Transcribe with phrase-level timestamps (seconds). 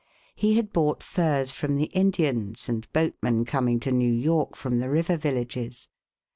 [0.33, 4.89] He had bought furs from the Indians and boatmen coming to New York from the
[4.89, 5.89] river villages.